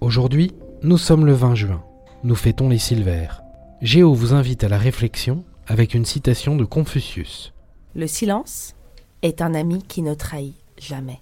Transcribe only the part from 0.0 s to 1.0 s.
Aujourd'hui, nous